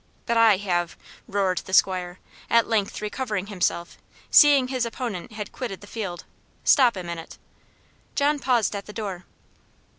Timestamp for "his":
4.69-4.83